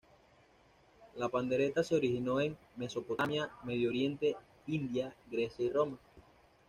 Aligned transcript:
La 1.15 1.29
pandereta 1.29 1.83
se 1.83 1.93
originó 1.93 2.41
en 2.41 2.57
Mesopotamia, 2.75 3.51
Medio 3.63 3.89
Oriente, 3.89 4.35
India, 4.65 5.13
Grecia 5.29 5.65
y 5.67 5.69
Roma. 5.69 5.99